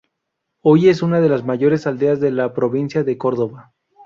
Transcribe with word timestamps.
Hoy 0.63 0.89
es 0.89 1.03
una 1.03 1.21
de 1.21 1.29
las 1.29 1.45
mayores 1.45 1.85
aldeas 1.85 2.19
de 2.19 2.31
la 2.31 2.55
provincia 2.55 3.03
de 3.03 3.19
Córdoba. 3.19 3.75